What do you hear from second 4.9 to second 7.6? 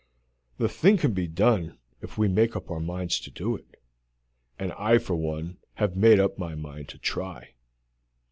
for one have made up my mind to try.